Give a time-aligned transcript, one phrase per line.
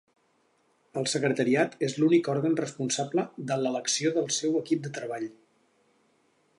[1.01, 5.33] El Secretariat és l'únic òrgan responsable de l'elecció del seu equip de treball.